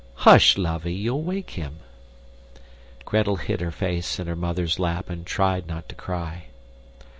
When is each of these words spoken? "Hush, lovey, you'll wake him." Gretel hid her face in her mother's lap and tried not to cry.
"Hush, 0.25 0.57
lovey, 0.57 0.95
you'll 0.95 1.21
wake 1.21 1.51
him." 1.51 1.77
Gretel 3.05 3.35
hid 3.35 3.61
her 3.61 3.69
face 3.69 4.17
in 4.19 4.25
her 4.25 4.35
mother's 4.35 4.79
lap 4.79 5.11
and 5.11 5.27
tried 5.27 5.67
not 5.67 5.87
to 5.89 5.93
cry. 5.95 6.45